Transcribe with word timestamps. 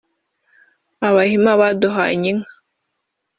Abahima 1.07 1.51
badukanye 1.61 2.27
inka 2.33 2.53